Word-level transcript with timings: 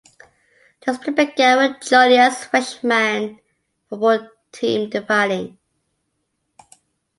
The 0.83 0.95
split 0.95 1.15
began 1.15 1.59
with 1.73 1.83
Joliet's 1.87 2.45
Freshmen 2.45 3.39
football 3.87 4.31
team 4.51 4.89
dividing. 4.89 5.59